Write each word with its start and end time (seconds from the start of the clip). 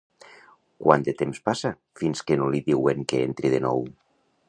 Quant 0.85 1.03
de 1.09 1.13
temps 1.19 1.43
passa 1.51 1.71
fins 2.01 2.25
que 2.31 2.41
no 2.43 2.51
li 2.57 2.65
diuen 2.73 3.09
que 3.13 3.25
entri 3.31 3.57
de 3.57 3.65
nou? 3.69 3.91